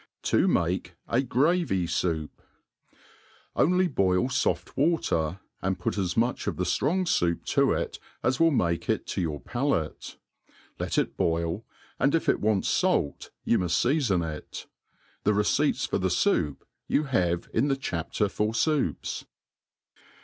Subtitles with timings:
[0.23, 2.31] To mak€ a Gravy^Soup.
[3.55, 8.39] ONLY boil foft water, and put as much of the ftrong foup to it as
[8.39, 10.17] will make it to your palate.
[10.79, 11.65] Let it boil;
[11.99, 14.65] and if it wants fait, you muft feafon it*
[15.23, 19.25] Tb^ receipts for the foup you have in the chapter for foups.